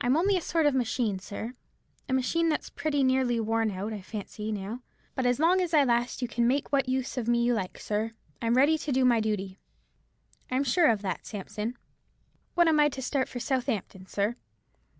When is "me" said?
7.28-7.44